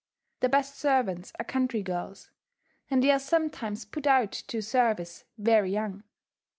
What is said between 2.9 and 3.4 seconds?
they are